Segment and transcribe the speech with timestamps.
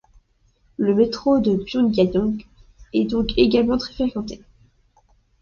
[0.77, 2.41] Le métro de Pyongyang
[2.91, 4.41] est donc également très fréquenté.